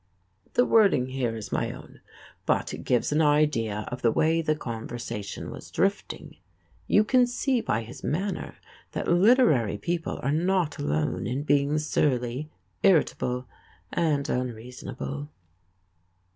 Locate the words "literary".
9.07-9.77